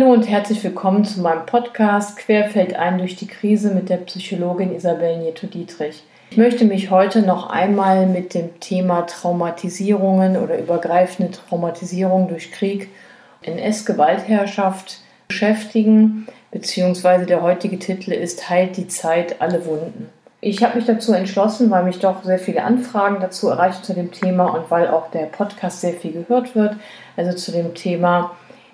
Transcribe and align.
Hallo 0.00 0.14
und 0.14 0.30
herzlich 0.30 0.64
willkommen 0.64 1.04
zu 1.04 1.20
meinem 1.20 1.44
Podcast 1.44 2.16
Querfeld 2.16 2.74
ein 2.74 2.96
durch 2.96 3.16
die 3.16 3.26
Krise 3.26 3.74
mit 3.74 3.90
der 3.90 3.98
Psychologin 3.98 4.74
Isabel 4.74 5.18
Nieto-Dietrich. 5.18 6.02
Ich 6.30 6.38
möchte 6.38 6.64
mich 6.64 6.90
heute 6.90 7.20
noch 7.20 7.50
einmal 7.50 8.06
mit 8.06 8.32
dem 8.32 8.58
Thema 8.60 9.02
Traumatisierungen 9.02 10.38
oder 10.38 10.58
übergreifende 10.58 11.32
Traumatisierung 11.32 12.28
durch 12.28 12.50
Krieg, 12.50 12.88
NS-Gewaltherrschaft 13.42 15.00
beschäftigen, 15.28 16.26
beziehungsweise 16.50 17.26
der 17.26 17.42
heutige 17.42 17.78
Titel 17.78 18.12
ist 18.12 18.48
Heilt 18.48 18.78
die 18.78 18.88
Zeit 18.88 19.42
alle 19.42 19.66
Wunden. 19.66 20.08
Ich 20.40 20.64
habe 20.64 20.76
mich 20.76 20.86
dazu 20.86 21.12
entschlossen, 21.12 21.70
weil 21.70 21.84
mich 21.84 21.98
doch 21.98 22.24
sehr 22.24 22.38
viele 22.38 22.64
Anfragen 22.64 23.18
dazu 23.20 23.50
erreichen 23.50 23.82
zu 23.82 23.92
dem 23.92 24.10
Thema 24.10 24.46
und 24.46 24.70
weil 24.70 24.88
auch 24.88 25.10
der 25.10 25.26
Podcast 25.26 25.82
sehr 25.82 25.92
viel 25.92 26.12
gehört 26.12 26.54
wird, 26.54 26.76
also 27.18 27.36
zu 27.36 27.52
dem 27.52 27.74
Thema 27.74 28.30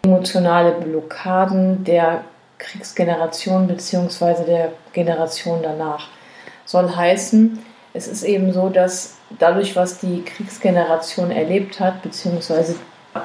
emotionale 0.07 0.73
Blockaden 0.73 1.84
der 1.84 2.23
Kriegsgeneration 2.59 3.66
bzw. 3.66 4.45
der 4.47 4.73
Generation 4.92 5.60
danach. 5.62 6.09
Soll 6.64 6.95
heißen, 6.95 7.59
es 7.92 8.09
ist 8.09 8.23
eben 8.23 8.52
so, 8.52 8.69
dass 8.69 9.16
dadurch, 9.38 9.77
was 9.77 9.98
die 9.98 10.23
Kriegsgeneration 10.24 11.30
erlebt 11.30 11.80
hat, 11.80 12.02
bzw. 12.02 12.74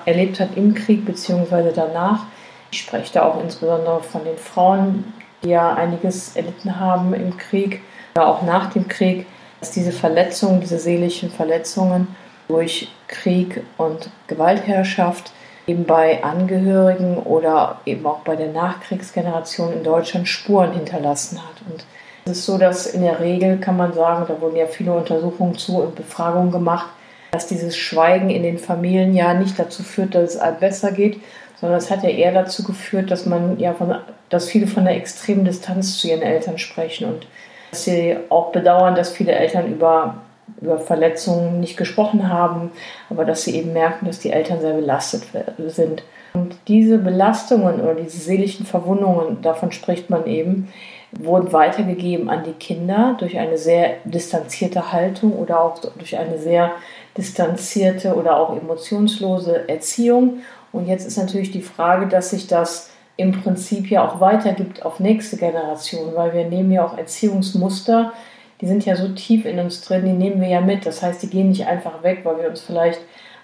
erlebt 0.05 0.39
hat 0.39 0.49
im 0.55 0.73
Krieg 0.73 1.05
bzw. 1.05 1.71
danach, 1.73 2.25
ich 2.71 2.79
spreche 2.79 3.13
da 3.13 3.23
auch 3.23 3.41
insbesondere 3.41 4.01
von 4.01 4.23
den 4.23 4.37
Frauen, 4.37 5.13
die 5.43 5.49
ja 5.49 5.73
einiges 5.73 6.35
erlitten 6.35 6.79
haben 6.79 7.13
im 7.13 7.37
Krieg 7.37 7.81
oder 8.15 8.27
auch 8.27 8.41
nach 8.41 8.71
dem 8.73 8.87
Krieg, 8.87 9.27
dass 9.59 9.71
diese 9.71 9.91
Verletzungen, 9.91 10.61
diese 10.61 10.79
seelischen 10.79 11.29
Verletzungen 11.29 12.07
durch 12.47 12.91
Krieg 13.07 13.63
und 13.77 14.09
Gewaltherrschaft 14.27 15.31
eben 15.67 15.85
bei 15.85 16.23
Angehörigen 16.23 17.17
oder 17.17 17.79
eben 17.85 18.05
auch 18.05 18.19
bei 18.19 18.35
der 18.35 18.51
Nachkriegsgeneration 18.51 19.73
in 19.73 19.83
Deutschland 19.83 20.27
Spuren 20.27 20.73
hinterlassen 20.73 21.39
hat. 21.39 21.61
Und 21.69 21.85
es 22.25 22.39
ist 22.39 22.45
so, 22.45 22.57
dass 22.57 22.87
in 22.87 23.01
der 23.01 23.19
Regel 23.19 23.57
kann 23.57 23.77
man 23.77 23.93
sagen, 23.93 24.25
da 24.27 24.39
wurden 24.41 24.55
ja 24.55 24.65
viele 24.65 24.93
Untersuchungen 24.93 25.57
zu 25.57 25.81
und 25.81 25.95
Befragungen 25.95 26.51
gemacht, 26.51 26.87
dass 27.31 27.47
dieses 27.47 27.77
Schweigen 27.77 28.29
in 28.29 28.43
den 28.43 28.57
Familien 28.57 29.15
ja 29.15 29.33
nicht 29.33 29.57
dazu 29.57 29.83
führt, 29.83 30.15
dass 30.15 30.35
es 30.35 30.37
einem 30.37 30.59
besser 30.59 30.91
geht, 30.91 31.21
sondern 31.59 31.77
es 31.77 31.89
hat 31.89 32.03
ja 32.03 32.09
eher 32.09 32.33
dazu 32.33 32.63
geführt, 32.63 33.11
dass 33.11 33.25
man 33.25 33.59
ja 33.59 33.73
von, 33.73 33.95
dass 34.29 34.49
viele 34.49 34.67
von 34.67 34.85
der 34.85 34.95
extremen 34.95 35.45
Distanz 35.45 35.97
zu 35.97 36.07
ihren 36.07 36.23
Eltern 36.23 36.57
sprechen 36.57 37.07
und 37.07 37.27
dass 37.69 37.85
sie 37.85 38.17
auch 38.29 38.51
bedauern, 38.51 38.95
dass 38.95 39.11
viele 39.11 39.31
Eltern 39.31 39.71
über 39.71 40.15
über 40.59 40.79
Verletzungen 40.79 41.59
nicht 41.59 41.77
gesprochen 41.77 42.29
haben, 42.29 42.71
aber 43.09 43.25
dass 43.25 43.43
sie 43.43 43.55
eben 43.55 43.73
merken, 43.73 44.05
dass 44.05 44.19
die 44.19 44.31
Eltern 44.31 44.61
sehr 44.61 44.73
belastet 44.73 45.23
sind. 45.67 46.03
Und 46.33 46.55
diese 46.67 46.97
Belastungen 46.97 47.81
oder 47.81 47.95
diese 47.95 48.19
seelischen 48.19 48.65
Verwundungen, 48.65 49.41
davon 49.41 49.71
spricht 49.71 50.09
man 50.09 50.25
eben, 50.25 50.71
wurden 51.11 51.51
weitergegeben 51.51 52.29
an 52.29 52.43
die 52.43 52.53
Kinder 52.53 53.15
durch 53.19 53.37
eine 53.37 53.57
sehr 53.57 53.95
distanzierte 54.05 54.93
Haltung 54.93 55.33
oder 55.33 55.61
auch 55.61 55.79
durch 55.97 56.17
eine 56.17 56.37
sehr 56.37 56.71
distanzierte 57.17 58.15
oder 58.15 58.37
auch 58.37 58.55
emotionslose 58.55 59.67
Erziehung. 59.67 60.39
Und 60.71 60.87
jetzt 60.87 61.05
ist 61.05 61.17
natürlich 61.17 61.51
die 61.51 61.61
Frage, 61.61 62.07
dass 62.07 62.29
sich 62.29 62.47
das 62.47 62.91
im 63.17 63.33
Prinzip 63.33 63.89
ja 63.89 64.07
auch 64.07 64.21
weitergibt 64.21 64.85
auf 64.85 64.99
nächste 64.99 65.35
Generation, 65.35 66.15
weil 66.15 66.33
wir 66.33 66.45
nehmen 66.45 66.71
ja 66.71 66.85
auch 66.85 66.97
Erziehungsmuster, 66.97 68.13
die 68.61 68.67
sind 68.67 68.85
ja 68.85 68.95
so 68.95 69.09
tief 69.09 69.45
in 69.45 69.59
uns 69.59 69.81
drin, 69.81 70.05
die 70.05 70.13
nehmen 70.13 70.39
wir 70.39 70.47
ja 70.47 70.61
mit. 70.61 70.85
Das 70.85 71.01
heißt, 71.01 71.21
die 71.23 71.29
gehen 71.29 71.49
nicht 71.49 71.65
einfach 71.65 72.03
weg, 72.03 72.21
weil 72.23 72.37
wir 72.37 72.49
uns 72.49 72.61
vielleicht 72.61 73.01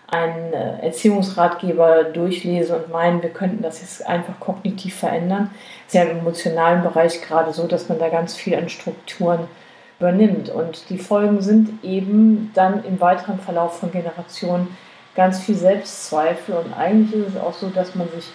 einen 0.07 0.53
äh, 0.53 0.85
Erziehungsratgeber 0.85 2.05
durchlesen 2.05 2.75
und 2.75 2.89
meinen, 2.89 3.21
wir 3.21 3.29
könnten 3.29 3.61
das 3.61 3.81
jetzt 3.81 4.05
einfach 4.07 4.39
kognitiv 4.39 4.95
verändern. 4.95 5.49
Es 5.87 5.93
ist 5.93 5.99
ja 5.99 6.03
im 6.03 6.19
emotionalen 6.19 6.83
Bereich 6.83 7.21
gerade 7.21 7.51
so, 7.51 7.67
dass 7.67 7.89
man 7.89 7.99
da 7.99 8.07
ganz 8.09 8.35
viel 8.35 8.55
an 8.55 8.69
Strukturen 8.69 9.47
übernimmt. 9.99 10.49
Und 10.49 10.89
die 10.89 10.97
Folgen 10.97 11.41
sind 11.41 11.83
eben 11.83 12.51
dann 12.53 12.85
im 12.85 12.99
weiteren 13.01 13.39
Verlauf 13.39 13.79
von 13.79 13.91
Generationen 13.91 14.77
ganz 15.15 15.39
viel 15.39 15.55
Selbstzweifel. 15.55 16.55
Und 16.55 16.73
eigentlich 16.73 17.25
ist 17.25 17.35
es 17.35 17.41
auch 17.41 17.53
so, 17.53 17.69
dass 17.69 17.95
man 17.95 18.07
sich 18.11 18.29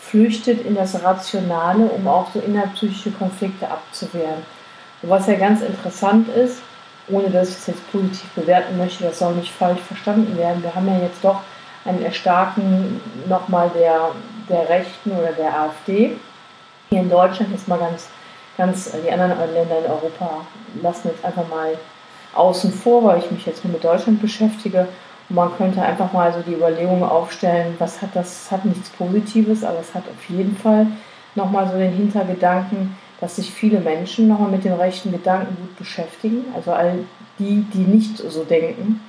flüchtet 0.00 0.64
in 0.64 0.74
das 0.74 1.02
Rationale, 1.02 1.86
um 1.86 2.08
auch 2.08 2.32
so 2.32 2.40
innerpsychische 2.40 3.10
Konflikte 3.10 3.68
abzuwehren. 3.70 4.44
Was 5.02 5.26
ja 5.26 5.34
ganz 5.34 5.62
interessant 5.62 6.28
ist, 6.28 6.60
ohne 7.08 7.30
dass 7.30 7.50
ich 7.50 7.56
es 7.56 7.66
jetzt 7.68 7.92
positiv 7.92 8.28
bewerten 8.30 8.76
möchte, 8.76 9.04
das 9.04 9.18
soll 9.18 9.34
nicht 9.34 9.52
falsch 9.52 9.80
verstanden 9.80 10.36
werden. 10.36 10.62
Wir 10.62 10.74
haben 10.74 10.88
ja 10.88 10.98
jetzt 10.98 11.22
doch 11.22 11.40
ein 11.84 12.02
Erstarken 12.02 13.00
nochmal 13.28 13.70
der, 13.74 14.10
der 14.48 14.68
Rechten 14.68 15.12
oder 15.12 15.32
der 15.32 15.58
AfD. 15.58 16.16
Hier 16.90 17.00
in 17.00 17.10
Deutschland 17.10 17.54
ist 17.54 17.68
mal 17.68 17.78
ganz, 17.78 18.08
ganz, 18.56 18.90
die 19.04 19.10
anderen 19.10 19.38
Länder 19.52 19.78
in 19.78 19.90
Europa 19.90 20.46
lassen 20.82 21.08
jetzt 21.08 21.24
einfach 21.24 21.48
mal 21.48 21.78
außen 22.34 22.72
vor, 22.72 23.04
weil 23.04 23.18
ich 23.18 23.30
mich 23.30 23.46
jetzt 23.46 23.64
nur 23.64 23.72
mit 23.72 23.84
Deutschland 23.84 24.20
beschäftige. 24.20 24.88
Und 25.28 25.36
man 25.36 25.56
könnte 25.56 25.80
einfach 25.82 26.12
mal 26.12 26.32
so 26.32 26.40
die 26.40 26.54
Überlegung 26.54 27.02
aufstellen, 27.02 27.74
was 27.78 28.02
hat 28.02 28.10
das, 28.14 28.50
hat 28.50 28.64
nichts 28.64 28.90
Positives, 28.90 29.64
aber 29.64 29.78
es 29.80 29.94
hat 29.94 30.04
auf 30.04 30.28
jeden 30.28 30.56
Fall 30.56 30.86
nochmal 31.34 31.68
so 31.70 31.78
den 31.78 31.92
Hintergedanken, 31.92 32.96
dass 33.20 33.36
sich 33.36 33.52
viele 33.52 33.80
Menschen 33.80 34.28
nochmal 34.28 34.50
mit 34.50 34.64
dem 34.64 34.74
rechten 34.74 35.10
Gedankengut 35.10 35.76
beschäftigen, 35.76 36.44
also 36.54 36.72
all 36.72 37.00
die, 37.38 37.64
die 37.72 37.78
nicht 37.78 38.18
so 38.18 38.44
denken 38.44 39.00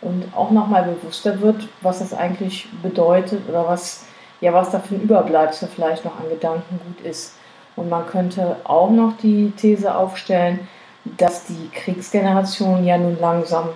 und 0.00 0.24
auch 0.34 0.50
nochmal 0.50 0.84
bewusster 0.84 1.40
wird, 1.40 1.68
was 1.82 1.98
das 1.98 2.14
eigentlich 2.14 2.68
bedeutet 2.82 3.48
oder 3.48 3.66
was, 3.66 4.06
ja, 4.40 4.52
was 4.52 4.70
da 4.70 4.78
für 4.78 4.94
ein 4.94 5.02
Überbleibsel 5.02 5.68
vielleicht 5.74 6.04
noch 6.04 6.18
an 6.18 6.28
Gedankengut 6.28 7.00
ist. 7.02 7.34
Und 7.74 7.88
man 7.88 8.06
könnte 8.06 8.56
auch 8.64 8.90
noch 8.90 9.16
die 9.18 9.52
These 9.56 9.94
aufstellen, 9.94 10.60
dass 11.16 11.44
die 11.44 11.68
Kriegsgeneration 11.72 12.84
ja 12.84 12.98
nun 12.98 13.18
langsam 13.20 13.70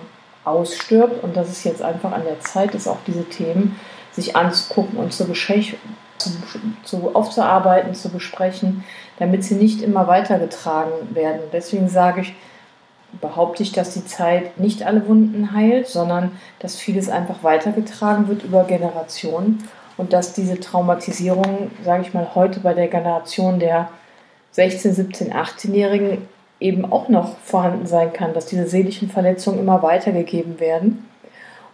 ausstirbt 0.45 1.23
und 1.23 1.35
dass 1.35 1.49
es 1.49 1.63
jetzt 1.63 1.81
einfach 1.81 2.11
an 2.11 2.23
der 2.23 2.39
Zeit 2.41 2.75
ist, 2.75 2.87
auch 2.87 2.97
diese 3.07 3.23
Themen 3.23 3.79
sich 4.11 4.35
anzugucken 4.35 4.97
und 4.97 5.13
zu, 5.13 5.25
zu, 6.23 6.31
zu 6.83 7.15
aufzuarbeiten, 7.15 7.93
zu 7.93 8.09
besprechen, 8.09 8.83
damit 9.19 9.43
sie 9.43 9.55
nicht 9.55 9.81
immer 9.81 10.07
weitergetragen 10.07 11.15
werden. 11.15 11.41
Deswegen 11.51 11.89
sage 11.89 12.21
ich, 12.21 12.33
behaupte 13.21 13.63
ich, 13.63 13.71
dass 13.71 13.93
die 13.93 14.05
Zeit 14.05 14.57
nicht 14.57 14.83
alle 14.83 15.07
Wunden 15.07 15.53
heilt, 15.53 15.87
sondern 15.87 16.31
dass 16.59 16.75
vieles 16.75 17.09
einfach 17.09 17.43
weitergetragen 17.43 18.27
wird 18.27 18.43
über 18.43 18.63
Generationen 18.63 19.67
und 19.97 20.13
dass 20.13 20.33
diese 20.33 20.59
Traumatisierung, 20.59 21.71
sage 21.83 22.03
ich 22.03 22.13
mal, 22.13 22.29
heute 22.33 22.59
bei 22.59 22.73
der 22.73 22.87
Generation 22.87 23.59
der 23.59 23.89
16, 24.51 24.93
17, 24.93 25.33
18-Jährigen 25.33 26.27
eben 26.59 26.91
auch 26.91 27.09
noch 27.09 27.37
vorhanden 27.39 27.85
sein 27.85 28.13
kann, 28.13 28.33
dass 28.33 28.45
diese 28.45 28.67
seelischen 28.67 29.09
Verletzungen 29.09 29.59
immer 29.59 29.83
weitergegeben 29.83 30.59
werden. 30.59 31.07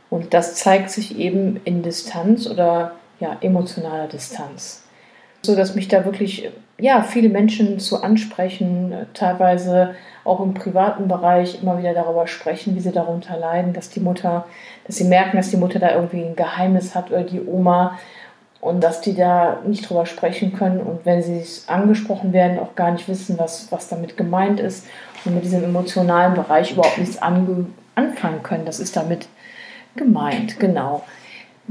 Und 0.09 0.33
das 0.33 0.55
zeigt 0.55 0.89
sich 0.89 1.17
eben 1.17 1.59
in 1.63 1.83
Distanz 1.83 2.47
oder 2.47 2.93
ja, 3.19 3.37
emotionaler 3.41 4.07
Distanz. 4.07 4.83
So 5.41 5.55
dass 5.55 5.75
mich 5.75 5.87
da 5.87 6.03
wirklich 6.03 6.49
ja, 6.77 7.01
viele 7.01 7.29
Menschen 7.29 7.79
zu 7.79 8.01
ansprechen, 8.01 8.93
teilweise 9.13 9.95
auch 10.23 10.39
im 10.39 10.53
privaten 10.53 11.07
Bereich 11.07 11.61
immer 11.61 11.77
wieder 11.77 11.93
darüber 11.93 12.27
sprechen, 12.27 12.75
wie 12.75 12.79
sie 12.79 12.91
darunter 12.91 13.37
leiden, 13.37 13.73
dass 13.73 13.89
die 13.89 13.99
Mutter, 13.99 14.45
dass 14.85 14.97
sie 14.97 15.05
merken, 15.05 15.37
dass 15.37 15.49
die 15.49 15.57
Mutter 15.57 15.79
da 15.79 15.93
irgendwie 15.93 16.23
ein 16.23 16.35
Geheimnis 16.35 16.95
hat 16.95 17.11
oder 17.11 17.23
die 17.23 17.41
Oma 17.41 17.97
und 18.61 18.83
dass 18.83 19.01
die 19.01 19.15
da 19.15 19.59
nicht 19.65 19.89
drüber 19.89 20.05
sprechen 20.05 20.53
können 20.53 20.81
und 20.81 21.05
wenn 21.05 21.21
sie 21.21 21.43
angesprochen 21.67 22.33
werden, 22.33 22.59
auch 22.59 22.75
gar 22.75 22.91
nicht 22.91 23.07
wissen, 23.07 23.37
was, 23.37 23.71
was 23.71 23.87
damit 23.87 24.17
gemeint 24.17 24.59
ist 24.59 24.85
und 25.25 25.35
mit 25.35 25.43
diesem 25.43 25.63
emotionalen 25.63 26.33
Bereich 26.33 26.73
überhaupt 26.73 26.97
nichts 26.97 27.17
anfangen 27.21 28.43
können. 28.43 28.65
Das 28.65 28.79
ist 28.79 28.95
damit 28.95 29.27
gemeint, 29.95 30.59
genau. 30.59 31.03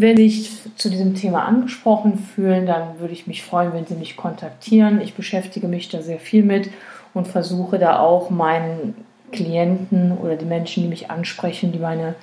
Wenn 0.00 0.16
Sie 0.16 0.28
sich 0.28 0.60
zu 0.76 0.90
diesem 0.90 1.16
Thema 1.16 1.44
angesprochen 1.44 2.20
fühlen, 2.20 2.66
dann 2.66 3.00
würde 3.00 3.12
ich 3.12 3.26
mich 3.26 3.42
freuen, 3.42 3.72
wenn 3.72 3.84
Sie 3.84 3.96
mich 3.96 4.16
kontaktieren. 4.16 5.00
Ich 5.00 5.14
beschäftige 5.14 5.66
mich 5.66 5.88
da 5.88 6.02
sehr 6.02 6.20
viel 6.20 6.44
mit 6.44 6.70
und 7.14 7.26
versuche 7.26 7.80
da 7.80 7.98
auch 7.98 8.30
meinen 8.30 8.94
Klienten 9.32 10.16
oder 10.16 10.36
die 10.36 10.44
Menschen, 10.44 10.84
die 10.84 10.88
mich 10.88 11.10
ansprechen, 11.10 11.72
die 11.72 11.80
meine 11.80 12.14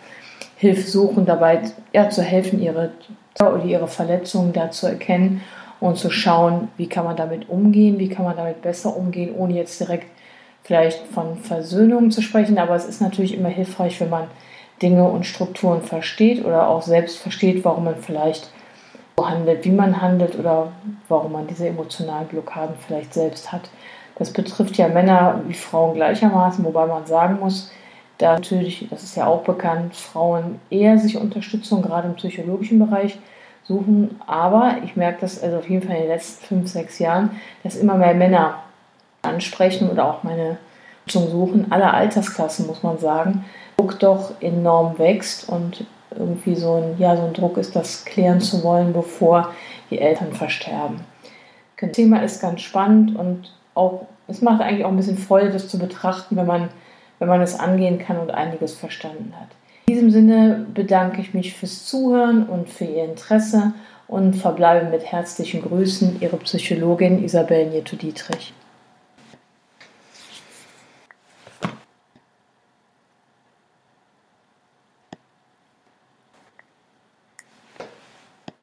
Hilfe 0.55 0.89
suchen, 0.89 1.25
dabei 1.25 1.63
ja, 1.91 2.09
zu 2.09 2.23
helfen, 2.23 2.61
ihre 2.61 2.91
oder 3.41 3.65
ihre 3.65 3.89
Verletzungen 3.89 4.53
da 4.53 4.71
zu 4.71 4.87
erkennen 4.87 5.41
und 5.81 5.97
zu 5.97 6.09
schauen, 6.09 6.69
wie 6.77 6.87
kann 6.87 7.03
man 7.03 7.17
damit 7.17 7.49
umgehen, 7.49 7.99
wie 7.99 8.07
kann 8.07 8.23
man 8.23 8.37
damit 8.37 8.61
besser 8.61 8.95
umgehen, 8.95 9.35
ohne 9.35 9.53
jetzt 9.53 9.81
direkt 9.81 10.07
vielleicht 10.63 11.05
von 11.07 11.39
Versöhnung 11.39 12.09
zu 12.09 12.21
sprechen. 12.21 12.57
Aber 12.57 12.75
es 12.75 12.85
ist 12.85 13.01
natürlich 13.01 13.33
immer 13.33 13.49
hilfreich, 13.49 13.99
wenn 13.99 14.09
man 14.09 14.27
Dinge 14.81 15.05
und 15.05 15.25
Strukturen 15.25 15.81
versteht 15.81 16.43
oder 16.43 16.67
auch 16.67 16.81
selbst 16.81 17.17
versteht, 17.17 17.63
warum 17.63 17.85
man 17.85 17.95
vielleicht 17.95 18.49
so 19.17 19.29
handelt, 19.29 19.63
wie 19.63 19.71
man 19.71 20.01
handelt 20.01 20.37
oder 20.37 20.71
warum 21.07 21.31
man 21.31 21.47
diese 21.47 21.67
emotionalen 21.67 22.27
Blockaden 22.27 22.75
vielleicht 22.85 23.13
selbst 23.13 23.51
hat. 23.51 23.69
Das 24.17 24.31
betrifft 24.31 24.77
ja 24.77 24.87
Männer 24.87 25.41
wie 25.47 25.53
Frauen 25.53 25.93
gleichermaßen, 25.95 26.63
wobei 26.65 26.85
man 26.85 27.05
sagen 27.05 27.39
muss, 27.39 27.71
da 28.17 28.33
natürlich, 28.35 28.87
das 28.89 29.03
ist 29.03 29.15
ja 29.15 29.27
auch 29.27 29.43
bekannt, 29.43 29.95
Frauen 29.95 30.59
eher 30.69 30.97
sich 30.97 31.17
Unterstützung 31.17 31.81
gerade 31.81 32.07
im 32.07 32.15
psychologischen 32.15 32.79
Bereich 32.79 33.17
suchen. 33.63 34.19
Aber 34.25 34.77
ich 34.85 34.95
merke 34.95 35.21
das 35.21 35.43
also 35.43 35.57
auf 35.57 35.69
jeden 35.69 35.85
Fall 35.85 35.97
in 35.97 36.03
den 36.03 36.11
letzten 36.11 36.45
fünf, 36.45 36.69
sechs 36.69 36.99
Jahren, 36.99 37.31
dass 37.63 37.75
immer 37.75 37.95
mehr 37.95 38.13
Männer 38.13 38.59
ansprechen 39.21 39.89
oder 39.89 40.05
auch 40.05 40.23
meine 40.23 40.57
zum 41.07 41.29
Suchen 41.29 41.71
aller 41.71 41.93
Altersklassen, 41.93 42.67
muss 42.67 42.83
man 42.83 42.97
sagen, 42.97 43.45
Druck 43.77 43.99
doch 43.99 44.41
enorm 44.41 44.97
wächst 44.97 45.49
und 45.49 45.85
irgendwie 46.17 46.55
so 46.55 46.75
ein, 46.75 46.95
ja, 46.97 47.15
so 47.15 47.23
ein 47.23 47.33
Druck 47.33 47.57
ist, 47.57 47.75
das 47.75 48.05
klären 48.05 48.39
zu 48.39 48.63
wollen, 48.63 48.93
bevor 48.93 49.53
die 49.89 49.99
Eltern 49.99 50.33
versterben. 50.33 51.01
Das 51.79 51.91
Thema 51.91 52.23
ist 52.23 52.41
ganz 52.41 52.61
spannend 52.61 53.15
und 53.15 53.51
auch, 53.73 54.07
es 54.27 54.41
macht 54.41 54.61
eigentlich 54.61 54.85
auch 54.85 54.89
ein 54.89 54.97
bisschen 54.97 55.17
Freude, 55.17 55.51
das 55.51 55.67
zu 55.67 55.77
betrachten, 55.77 56.37
wenn 56.37 56.45
man, 56.45 56.69
wenn 57.19 57.27
man 57.27 57.41
es 57.41 57.59
angehen 57.59 57.99
kann 57.99 58.17
und 58.17 58.31
einiges 58.31 58.73
verstanden 58.73 59.33
hat. 59.39 59.49
In 59.87 59.93
diesem 59.93 60.09
Sinne 60.09 60.65
bedanke 60.73 61.21
ich 61.21 61.33
mich 61.33 61.53
fürs 61.53 61.85
Zuhören 61.85 62.47
und 62.47 62.69
für 62.69 62.85
Ihr 62.85 63.03
Interesse 63.03 63.73
und 64.07 64.33
verbleibe 64.33 64.89
mit 64.89 65.03
herzlichen 65.03 65.61
Grüßen 65.61 66.21
Ihre 66.21 66.37
Psychologin 66.37 67.23
Isabel 67.23 67.67
Nieto-Dietrich. 67.67 68.53